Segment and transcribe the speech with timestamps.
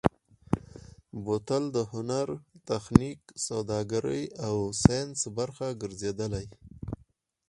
[1.23, 2.27] بوتل د هنر،
[2.67, 6.45] تخنیک، سوداګرۍ او ساینس برخه ګرځېدلی.